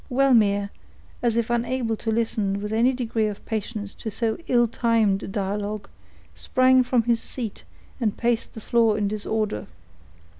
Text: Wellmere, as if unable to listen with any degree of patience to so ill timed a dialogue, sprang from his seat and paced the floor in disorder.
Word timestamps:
Wellmere, 0.09 0.71
as 1.21 1.35
if 1.35 1.51
unable 1.51 1.95
to 1.97 2.09
listen 2.09 2.59
with 2.59 2.73
any 2.73 2.91
degree 2.91 3.27
of 3.27 3.45
patience 3.45 3.93
to 3.93 4.09
so 4.09 4.35
ill 4.47 4.67
timed 4.67 5.21
a 5.21 5.27
dialogue, 5.27 5.87
sprang 6.33 6.81
from 6.81 7.03
his 7.03 7.21
seat 7.21 7.63
and 7.99 8.17
paced 8.17 8.55
the 8.55 8.61
floor 8.61 8.97
in 8.97 9.07
disorder. 9.07 9.67